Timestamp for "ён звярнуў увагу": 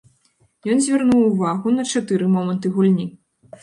0.73-1.77